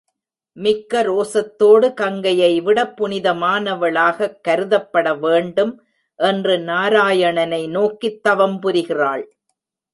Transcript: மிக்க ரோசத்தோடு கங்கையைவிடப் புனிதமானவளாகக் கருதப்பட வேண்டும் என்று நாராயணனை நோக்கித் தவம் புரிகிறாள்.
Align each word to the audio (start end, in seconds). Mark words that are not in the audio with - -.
மிக்க 0.53 1.03
ரோசத்தோடு 1.03 1.89
கங்கையைவிடப் 1.89 2.93
புனிதமானவளாகக் 2.97 4.39
கருதப்பட 4.47 5.19
வேண்டும் 5.19 5.83
என்று 6.15 6.57
நாராயணனை 6.57 7.69
நோக்கித் 7.69 8.23
தவம் 8.23 8.61
புரிகிறாள். 8.61 9.23